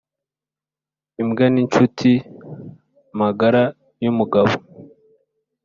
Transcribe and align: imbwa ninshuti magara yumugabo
imbwa 1.21 1.45
ninshuti 1.53 2.11
magara 3.19 3.63
yumugabo 4.03 4.53